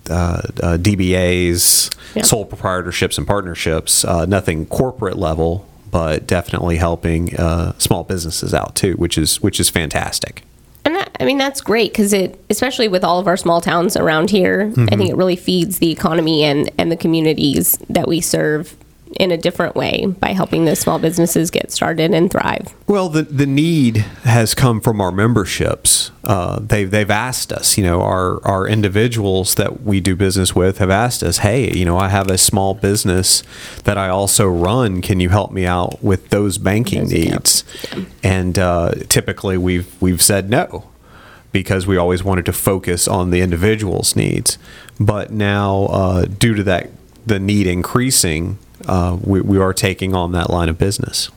[0.09, 2.21] uh, uh, DBAs, Yeah.
[2.23, 4.05] sole proprietorships and partnerships.
[4.05, 9.59] Uh, nothing corporate level, but definitely helping uh, small businesses out too, which is which
[9.59, 10.43] is fantastic.
[10.83, 13.97] And that, I mean, that's great because it, especially with all of our small towns
[13.97, 18.21] around here, I think it really feeds the economy and, and the communities that we
[18.21, 18.75] serve
[19.19, 22.73] in a different way by helping those small businesses get started and thrive.
[22.87, 26.11] Well, the the need has come from our memberships.
[26.23, 27.77] Uh, they've they've asked us.
[27.77, 31.85] You know, our our individuals that we do business with have asked us, "Hey, you
[31.85, 33.43] know, I have a small business
[33.83, 35.01] that I also run.
[35.01, 40.01] Can you help me out with those banking Those needs?" accounts, And uh, typically, we've
[40.01, 40.89] we've said no
[41.55, 44.57] because we always wanted to focus on the individual's needs.
[44.99, 46.89] But now, uh, due to that,
[47.25, 51.29] the need increasing, uh, we, we are taking on that line of business.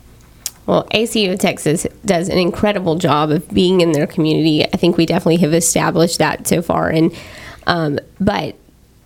[0.67, 4.65] Well, ACU of Texas does an incredible job of being in their community.
[4.67, 6.91] I think we definitely have established that so far.
[6.91, 7.17] And
[7.67, 8.55] um, but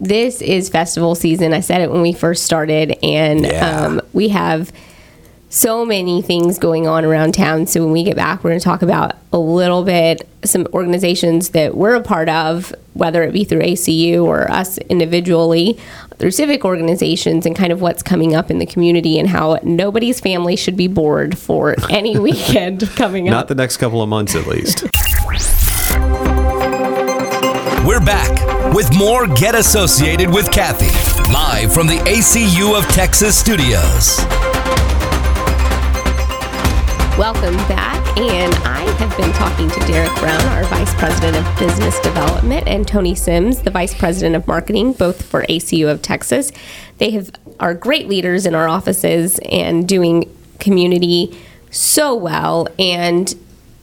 [0.00, 1.52] this is festival season.
[1.52, 3.84] I said it when we first started, and Yeah.
[3.86, 4.72] um, we have
[5.48, 7.66] so many things going on around town.
[7.66, 11.50] So when we get back, we're going to talk about a little bit some organizations
[11.50, 15.78] that we're a part of, whether it be through ACU or us individually
[16.22, 20.20] through civic organizations, and kind of what's coming up in the community and how nobody's
[20.20, 23.38] family should be bored for any weekend coming Not up.
[23.40, 24.84] Not the next couple of months, at least.
[27.84, 30.94] We're back with more Get Associated with Cathie,
[31.32, 34.18] live from the ACU of Texas studios.
[37.18, 37.98] Welcome back.
[38.16, 42.86] And I have been talking to Derek Brown, our Vice President of Business Development, and
[42.86, 46.52] Tony Sims, the Vice President of Marketing, both for ACU of Texas.
[46.98, 51.38] They have are great leaders in our offices and doing community
[51.70, 52.68] so well.
[52.78, 53.34] And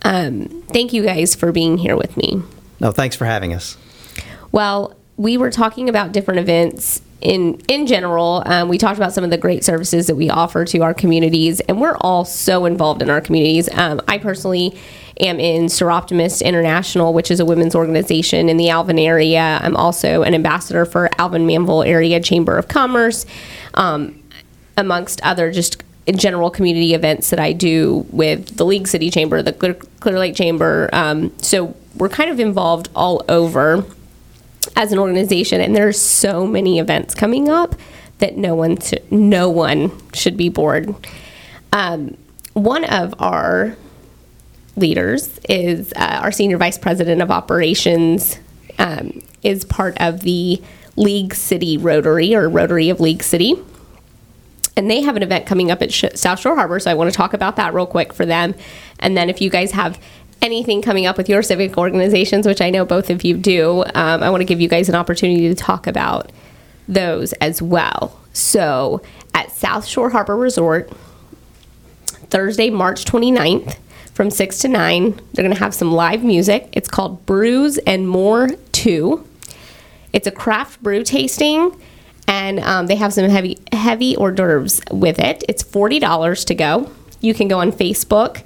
[0.04, 2.41] um, thank you guys for being here with me.
[2.80, 3.78] No, thanks for having us.
[4.52, 8.44] Well, we were talking about different events in in general.
[8.46, 11.60] Um, we talked about some of the great services that we offer to our communities,
[11.62, 13.70] and we're all so involved in our communities.
[13.74, 14.78] Um, I personally
[15.20, 19.60] am in Soroptimist International, which is a women's organization in the Alvin area.
[19.62, 23.26] I'm also an ambassador for Alvin Manvel Area Chamber of Commerce,
[23.74, 24.22] um,
[24.78, 25.84] amongst other just
[26.16, 30.36] general community events that I do with the League City Chamber, the Clear, Clear Lake
[30.36, 30.90] Chamber.
[30.94, 33.86] Um, so we're kind of involved all over
[34.76, 37.76] as an organization, and there's so many events coming up
[38.20, 38.78] that no one
[39.10, 40.94] no one should be bored.
[41.72, 42.18] Um,
[42.54, 43.76] one of our
[44.76, 48.40] leaders is uh, our senior vice president of operations
[48.78, 50.62] um, is part of the
[50.96, 53.56] League City Rotary or Rotary of League City.
[54.76, 57.12] And they have an event coming up at Sh- South Shore Harbor, so I want
[57.12, 58.56] to talk about that real quick for them.
[59.00, 60.02] And then if you guys have
[60.41, 64.23] anything coming up with your civic organizations, which I know both of you do, um,
[64.23, 66.32] I want to give you guys an opportunity to talk about
[66.88, 68.19] those as well.
[68.34, 69.02] So
[69.34, 70.91] at South Shore Harbor Resort,
[72.30, 73.78] Thursday, March 29th
[74.13, 75.12] from 6 to 9.
[75.34, 76.69] They're going to have some live music.
[76.73, 79.25] It's called Brews and More 2.
[80.12, 81.71] It's a craft brew tasting,
[82.28, 85.43] and um, they have some heavy heavy hors d'oeuvres with it.
[85.47, 86.91] It's $40 to go.
[87.21, 88.43] You can go on Facebook.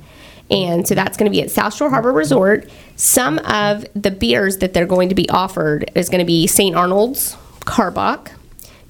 [0.53, 2.69] And so that's going to be at South Shore Harbor Resort.
[2.95, 6.75] Some of the beers that they're going to be offered is going to be St.
[6.75, 8.31] Arnold's, Karbach,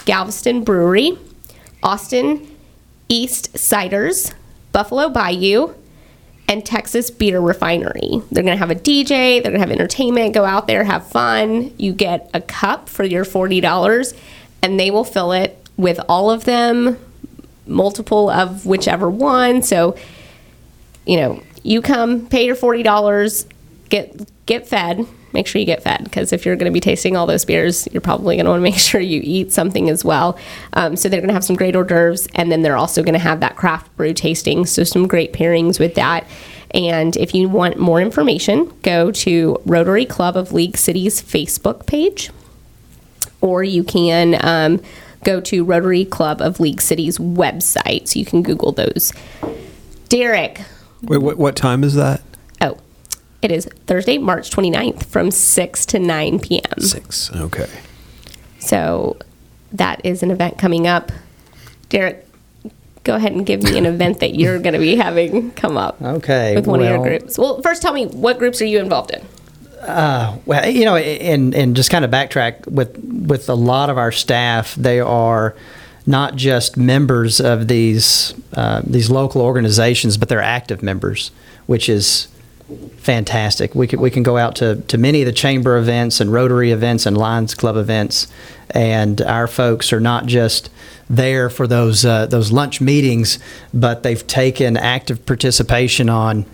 [0.05, 1.17] Galveston Brewery,
[1.81, 2.53] Austin
[3.07, 4.33] East Ciders,
[4.73, 5.73] Buffalo Bayou,
[6.49, 8.21] and Texas Beer Refinery.
[8.31, 11.07] They're going to have a DJ, they're going to have entertainment, go out there, have
[11.07, 11.73] fun.
[11.77, 14.13] You get a cup for your $40,
[14.61, 16.99] and they will fill it with all of them,
[17.65, 19.61] multiple of whichever one.
[19.61, 19.95] So,
[21.05, 23.45] you know, you come, pay your $40,
[23.89, 25.05] get get fed.
[25.33, 27.87] Make sure you get fed because if you're going to be tasting all those beers,
[27.91, 30.37] you're probably going to want to make sure you eat something as well.
[30.73, 33.13] Um, so they're going to have some great hors d'oeuvres, and then they're also going
[33.13, 34.65] to have that craft brew tasting.
[34.65, 36.27] So some great pairings with that.
[36.71, 42.31] And if you want more information, go to Rotary Club of League Cities Facebook page,
[43.41, 44.81] or you can um,
[45.23, 48.07] go to Rotary Club of League Cities website.
[48.07, 49.13] So you can Google those.
[50.09, 50.61] Derek,
[51.03, 52.21] Wait, what, what time is that?
[52.61, 52.77] Oh,
[53.41, 56.79] it is Thursday, March 29th from 6 to 9 p.m.
[56.79, 57.31] Six.
[57.35, 57.69] Okay.
[58.59, 59.17] So
[59.71, 61.11] that is an event coming up.
[61.89, 62.25] Derek,
[63.03, 66.01] go ahead and give me an event that you're going to be having come up
[66.01, 67.37] Okay, with one of your groups.
[67.37, 69.25] Well, first tell me what groups are you involved in?
[69.81, 73.97] Uh, well, you know, and and just kind of backtrack with with a lot of
[73.97, 75.55] our staff, they are
[76.05, 81.31] not just members of these uh, these local organizations, but they're active members,
[81.65, 82.27] which is
[82.97, 83.75] fantastic.
[83.75, 86.71] We can we can go out to to many of the chamber events and Rotary
[86.71, 88.27] events and Lions Club events,
[88.71, 90.69] and our folks are not just
[91.09, 93.39] there for those uh, those lunch meetings,
[93.73, 96.45] but they've taken active participation on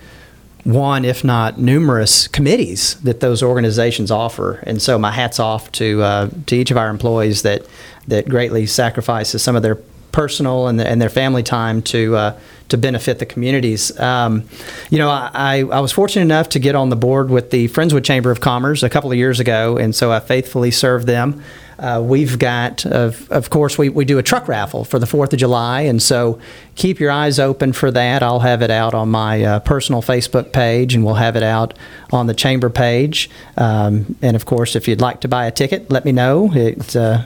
[0.63, 4.55] one, if not numerous, committees that those organizations offer.
[4.63, 7.65] And so, my hats off to uh, to each of our employees that
[8.07, 9.75] that greatly sacrifices some of their
[10.11, 13.97] personal and, and their family time to uh, to benefit the communities.
[13.99, 14.47] Um,
[14.89, 17.67] you know, I, I I was fortunate enough to get on the board with the
[17.69, 21.43] Friendswood Chamber of Commerce a couple of years ago, and so I faithfully served them.
[21.79, 25.31] Uh, we've got, of, of course, we, we do a truck raffle for the 4th
[25.31, 26.37] of July, and so
[26.75, 28.21] keep your eyes open for that.
[28.21, 31.73] I'll have it out on my uh, personal Facebook page, and we'll have it out
[32.11, 33.29] on the chamber page.
[33.55, 36.51] Um, and of course, if you'd like to buy a ticket, let me know.
[36.53, 37.25] It's uh,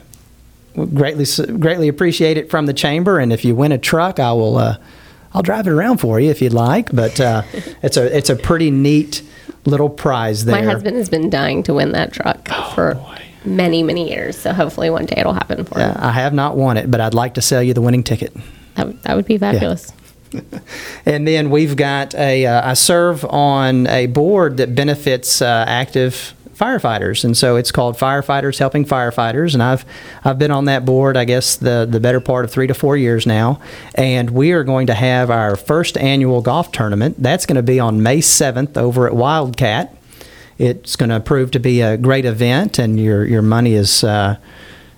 [0.76, 1.26] greatly
[1.58, 4.78] greatly appreciate it from the chamber, and if you win a truck, I will uh,
[5.34, 6.91] I'll drive it around for you if you'd like.
[6.91, 7.41] But uh,
[7.82, 9.24] it's a it's a pretty neat
[9.66, 10.56] little prize there.
[10.56, 12.99] My husband has been dying to win that truck for
[13.46, 14.38] many, many years.
[14.38, 15.91] So hopefully one day it'll happen for him.
[15.91, 18.34] Uh, I have not won it, but I'd like to sell you the winning ticket.
[18.76, 19.91] That, would- that would be fabulous.
[21.06, 26.34] And then we've got a, uh, I serve on a board that benefits uh, active
[26.56, 29.86] firefighters, and so it's called Firefighters Helping Firefighters, and I've
[30.24, 32.96] I've been on that board, I guess the the better part of three to four
[32.98, 33.60] years now,
[33.96, 37.22] and we are going to have our first annual golf tournament.
[37.22, 39.96] That's going to be on May seventh over at Wildcat.
[40.58, 44.04] It's going to prove to be a great event, and your your money is.
[44.04, 44.38] Uh,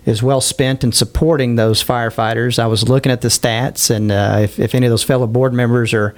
[0.06, 2.60] is well spent in supporting those firefighters.
[2.60, 5.52] I was looking at the stats, and uh, if, if any of those fellow board
[5.52, 6.14] members are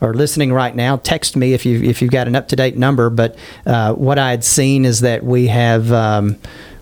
[0.00, 2.76] are listening right now, text me if you if you've got an up to date
[2.76, 3.10] number.
[3.10, 5.92] But uh, what I had seen is that we have.
[5.92, 6.38] Um,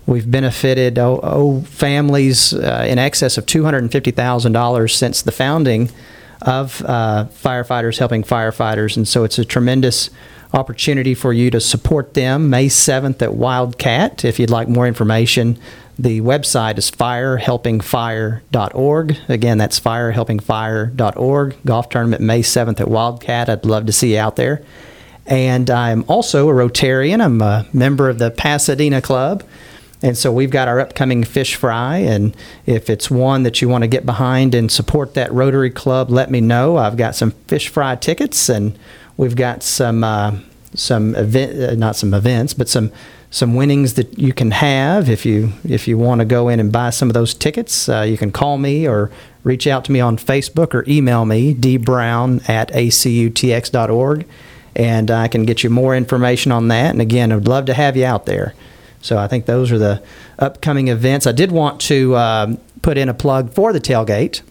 [0.07, 5.91] We've benefited oh, oh, families uh, in excess of $250,000 since the founding
[6.43, 8.95] of uh, firefighters helping firefighters.
[8.95, 10.09] And so it's a tremendous
[10.53, 14.23] opportunity for you to support them May 7th at Wildcat.
[14.25, 15.59] If you'd like more information,
[15.99, 19.17] the website is firehelpingfire.org.
[19.27, 21.55] Again, that's firehelpingfire.org.
[21.65, 23.49] Golf tournament May 7th at Wildcat.
[23.49, 24.61] I'd love to see you out there.
[25.25, 27.21] And I'm also a Rotarian.
[27.21, 29.43] I'm a member of the Pasadena Club.
[30.01, 31.97] And so we've got our upcoming fish fry.
[31.97, 36.11] And if it's one that you want to get behind and support that Rotary Club,
[36.11, 36.77] let me know.
[36.77, 38.77] I've got some fish fry tickets and
[39.17, 40.03] we've got some.
[40.03, 40.37] Uh,
[40.73, 42.91] some event, uh, not some events, but some
[43.29, 46.71] some winnings that you can have if you if you want to go in and
[46.71, 47.89] buy some of those tickets.
[47.89, 49.11] Uh, you can call me or
[49.43, 54.27] reach out to me on Facebook or email me dbrown at acutx.org,
[54.75, 56.91] and I can get you more information on that.
[56.91, 58.53] And again, I'd love to have you out there.
[59.01, 60.01] So I think those are the
[60.39, 61.27] upcoming events.
[61.27, 64.41] I did want to um, put in a plug for the tailgate.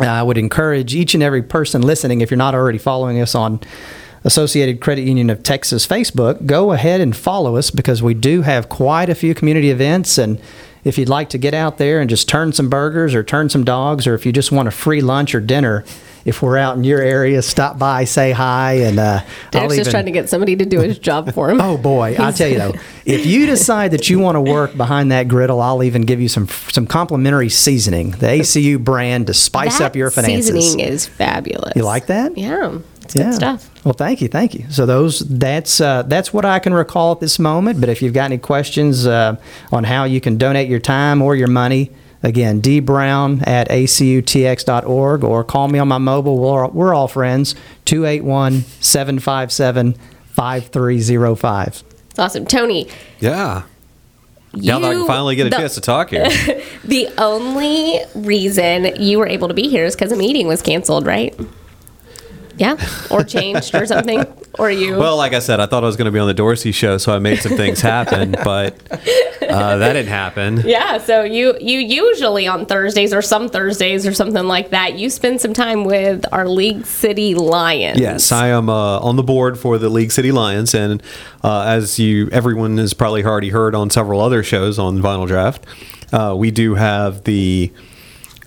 [0.00, 3.60] I would encourage each and every person listening, if you're not already following us on
[4.24, 8.68] Associated Credit Union of Texas Facebook, go ahead and follow us because we do have
[8.68, 10.16] quite a few community events.
[10.16, 10.40] And
[10.84, 13.64] if you'd like to get out there and just turn some burgers or turn some
[13.64, 15.84] dogs, or if you just want a free lunch or dinner,
[16.24, 19.20] if we're out in your area, stop by, say hi, and uh,
[19.50, 21.60] Derek's just trying to get somebody to do his job for him.
[21.60, 25.10] Oh boy, I tell you though, if you decide that you want to work behind
[25.12, 29.78] that griddle, I'll even give you some some complimentary seasoning, the ACU brand to spice
[29.78, 30.46] that up your finances.
[30.46, 31.74] Seasoning is fabulous.
[31.76, 32.36] You like that?
[32.36, 33.68] Yeah, it's good stuff.
[33.84, 34.64] Well, thank you, thank you.
[34.70, 37.80] So those that's uh, that's what I can recall at this moment.
[37.80, 39.36] But if you've got any questions uh,
[39.72, 41.90] on how you can donate your time or your money,
[42.22, 46.38] again, dbrown at acutx.org or call me on my mobile.
[46.38, 47.54] We're, we're all friends.
[47.84, 49.94] 281 757
[50.30, 51.82] 5305.
[52.10, 52.88] It's awesome, Tony.
[53.20, 53.62] Yeah.
[54.54, 56.28] Now that I can finally get a the- chance to talk here.
[56.84, 61.06] The only reason you were able to be here is because a meeting was canceled,
[61.06, 61.32] right?
[62.56, 62.76] Yeah,
[63.10, 64.24] or changed or something,
[64.58, 64.96] or you.
[64.96, 66.98] Well, like I said, I thought I was going to be on the Dorsey show,
[66.98, 68.74] so I made some things happen, but
[69.42, 70.62] uh, that didn't happen.
[70.64, 75.08] yeah, so you you usually on Thursdays or some Thursdays or something like that, you
[75.10, 77.98] spend some time with our League City Lions.
[77.98, 81.02] Yes, I am uh, on the board for the League City Lions, and
[81.42, 85.64] uh, as you everyone has probably already heard on several other shows on Vinyl Draft,
[86.12, 87.72] uh, we do have the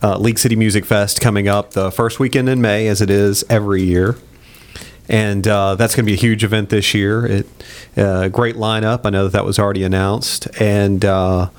[0.03, 3.43] uh, League City Music Fest coming up the first weekend in May, as it is
[3.49, 4.15] every year.
[5.07, 7.25] And uh, that's going to be a huge event this year.
[7.25, 7.47] It
[7.95, 9.01] uh, great lineup.
[9.05, 11.49] I know that that was already announced, and uh,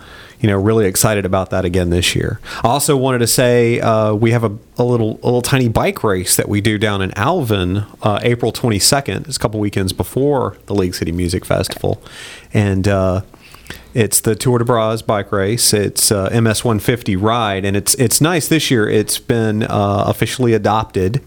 [0.40, 2.40] you know, really excited about that again this year.
[2.62, 6.04] I also wanted to say uh, we have a, a little a little tiny bike
[6.04, 9.28] race that we do down in Alvin, uh, April 22nd.
[9.28, 12.02] It's a couple weekends before the League City Music Festival,
[12.52, 13.22] and uh,
[13.94, 15.72] it's the Tour de Braz bike race.
[15.72, 18.88] It's uh, MS 150 ride, and it's it's nice this year.
[18.88, 21.22] It's been uh, officially adopted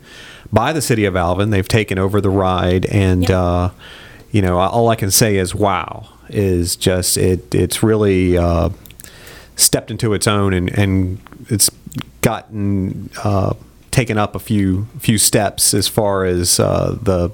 [0.52, 1.50] by the city of Alvin.
[1.50, 3.32] They've taken over the ride, and Yep.
[3.32, 3.70] uh,
[4.32, 6.08] you know, all I can say is wow.
[6.30, 7.56] Is just it.
[7.56, 8.70] It's really uh,
[9.56, 11.18] stepped into its own, and and
[11.50, 11.72] it's
[12.22, 13.54] gotten uh,
[14.00, 17.30] taken up a few few steps as far as uh, the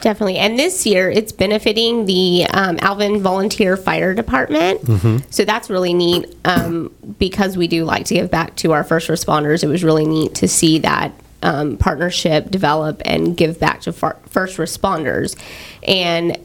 [0.00, 0.36] Definitely.
[0.36, 4.86] And this year it's benefiting the um, Alvin Volunteer Fire Department.
[5.30, 9.08] So that's really neat um, because we do like to give back to our first
[9.08, 9.64] responders.
[9.64, 11.12] It was really neat to see that
[11.42, 15.36] um, partnership develop and give back to far- first responders.
[15.82, 16.38] And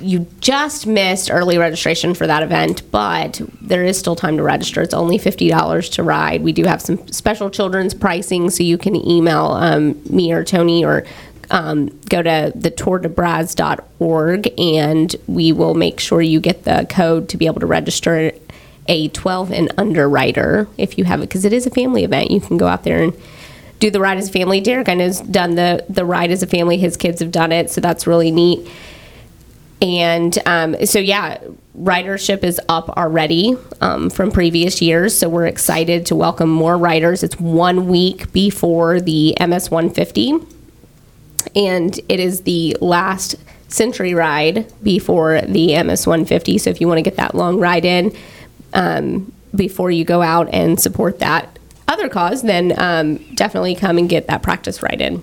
[0.00, 4.82] you just missed early registration for that event, but there is still time to register.
[4.82, 6.42] It's only $50 to ride.
[6.42, 10.84] We do have some special children's pricing, so you can email um, me or Tony
[10.84, 11.04] or
[11.50, 17.36] um, go to the tourdebraz.org and we will make sure you get the code to
[17.36, 18.32] be able to register
[18.88, 22.30] a 12 and under rider if you have it because it is a family event.
[22.30, 23.12] You can go out there and
[23.78, 24.60] do the ride as a family.
[24.60, 26.78] Derek I know has done the the ride as a family.
[26.78, 28.68] His kids have done it, so that's really neat
[29.82, 31.38] and um, so, yeah,
[31.78, 35.18] ridership is up already um, from previous years.
[35.18, 37.22] So we're excited to welcome more riders.
[37.22, 40.34] It's one week before the MS 150,
[41.54, 43.36] and it is the last
[43.68, 46.58] century ride before the MS 150.
[46.58, 48.16] So if you want to get that long ride in
[48.72, 54.08] um, before you go out and support that other cause, then um, definitely come and
[54.08, 55.22] get that practice ride in.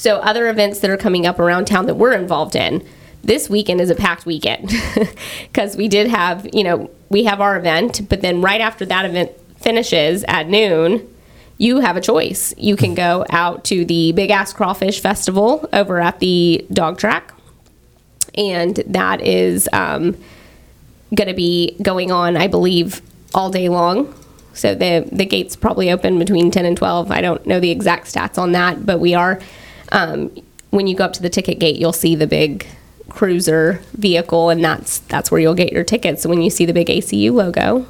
[0.00, 2.82] So, other events that are coming up around town that we're involved in.
[3.22, 4.72] This weekend is a packed weekend
[5.42, 9.04] because we did have, you know, we have our event, but then right after that
[9.04, 11.06] event finishes at noon,
[11.58, 12.54] you have a choice.
[12.56, 17.34] You can go out to the Big Ass Crawfish Festival over at the dog track,
[18.34, 20.16] and that is um,
[21.14, 23.02] going to be going on, I believe,
[23.34, 24.14] all day long.
[24.54, 27.10] So the the gates probably open between ten and twelve.
[27.10, 29.40] I don't know the exact stats on that, but we are
[29.92, 30.30] um,
[30.70, 32.66] when you go up to the ticket gate, you'll see the big
[33.08, 36.22] cruiser vehicle, and that's that's where you'll get your tickets.
[36.22, 37.86] So when you see the big ACU logo,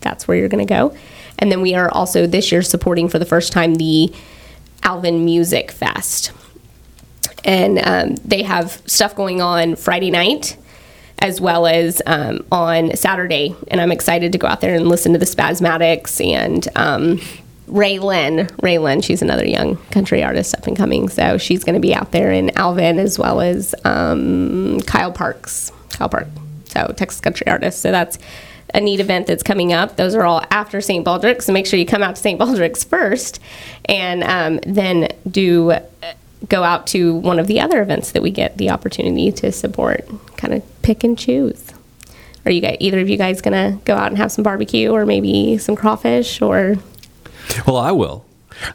[0.00, 0.96] that's where you're going to go.
[1.38, 4.12] And then we are also this year supporting for the first time the
[4.82, 6.32] Alvin Music Fest,
[7.44, 10.56] and um, they have stuff going on Friday night
[11.18, 13.54] as well as um, on Saturday.
[13.68, 17.20] And I'm excited to go out there and listen to the Spazmatics and um,
[17.66, 19.00] Ray Lynn.
[19.00, 21.08] She's another young country artist up and coming.
[21.08, 25.72] So she's going to be out there in Alvin as well as um, Kyle Parks.
[25.90, 26.28] Kyle Park.
[26.66, 27.80] So Texas country artist.
[27.80, 28.18] So that's
[28.74, 29.96] a neat event that's coming up.
[29.96, 31.04] Those are all after St.
[31.04, 31.46] Baldrick's.
[31.46, 32.38] So make sure you come out to St.
[32.38, 33.40] Baldrick's first
[33.86, 35.80] and um, then do uh,
[36.48, 40.06] go out to one of the other events that we get the opportunity to support.
[40.36, 41.72] Kind of pick and choose.
[42.44, 45.04] Are you guys, either of you guys gonna go out and have some barbecue or
[45.04, 46.76] maybe some crawfish or
[47.66, 48.24] Well, I will.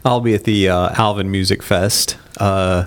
[0.04, 2.16] I'll be at the uh, Alvin Music Fest.
[2.38, 2.86] Uh,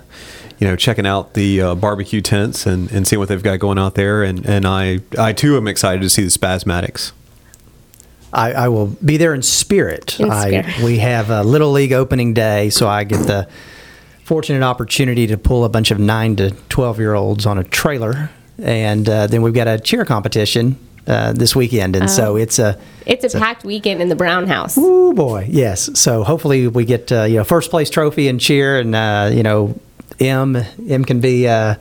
[0.59, 3.77] you know, checking out the uh, barbecue tents and, and seeing what they've got going
[3.77, 7.11] out there, and, and I I too am excited to see the Spazmatics.
[8.31, 10.19] I, I will be there in spirit.
[10.19, 13.47] In I, we have a little league opening day, so I get the
[14.23, 18.29] fortunate opportunity to pull a bunch of nine to twelve year olds on a trailer,
[18.57, 20.77] and uh, then we've got a cheer competition
[21.07, 24.75] uh, this weekend, and so it's a it's a packed weekend in the Brown House.
[24.77, 25.89] Oh boy, yes.
[25.99, 29.43] So hopefully we get uh, you know first place trophy and cheer, and uh, you
[29.43, 29.79] know
[30.19, 30.55] M
[30.89, 31.75] M can be uh,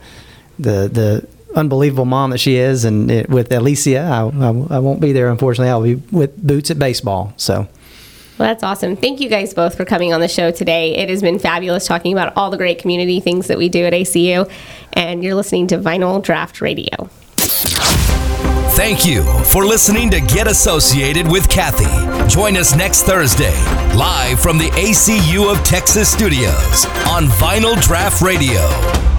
[0.59, 4.99] the the unbelievable mom that she is, and it, with Alicia, I, I, I won't
[4.99, 5.69] be there unfortunately.
[5.69, 7.33] I'll be with Boots at baseball.
[7.37, 7.67] So
[8.37, 8.97] Well, that's awesome.
[8.97, 10.95] Thank you guys both for coming on the show today.
[10.95, 13.93] It has been fabulous talking about all the great community things that we do at
[13.93, 14.51] ACU.
[14.93, 17.09] And you're listening to Vinyl Draft Radio.
[18.75, 22.27] Thank you for listening to Get Associated with Cathie.
[22.27, 23.55] Join us next Thursday,
[23.95, 29.14] live from the ACU of Texas studios on Vinyl Draft Radio.